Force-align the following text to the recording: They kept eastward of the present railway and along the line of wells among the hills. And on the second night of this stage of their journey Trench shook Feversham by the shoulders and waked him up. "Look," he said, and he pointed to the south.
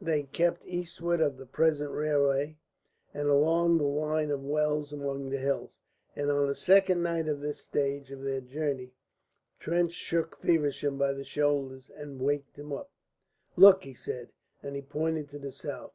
They 0.00 0.22
kept 0.22 0.62
eastward 0.64 1.20
of 1.20 1.36
the 1.36 1.44
present 1.44 1.90
railway 1.90 2.56
and 3.12 3.28
along 3.28 3.76
the 3.76 3.84
line 3.84 4.30
of 4.30 4.42
wells 4.42 4.94
among 4.94 5.28
the 5.28 5.36
hills. 5.36 5.78
And 6.16 6.30
on 6.30 6.46
the 6.46 6.54
second 6.54 7.02
night 7.02 7.28
of 7.28 7.42
this 7.42 7.60
stage 7.60 8.10
of 8.10 8.22
their 8.22 8.40
journey 8.40 8.94
Trench 9.58 9.92
shook 9.92 10.38
Feversham 10.40 10.96
by 10.96 11.12
the 11.12 11.22
shoulders 11.22 11.90
and 11.94 12.18
waked 12.18 12.56
him 12.56 12.72
up. 12.72 12.90
"Look," 13.56 13.84
he 13.84 13.92
said, 13.92 14.30
and 14.62 14.74
he 14.74 14.80
pointed 14.80 15.28
to 15.32 15.38
the 15.38 15.52
south. 15.52 15.92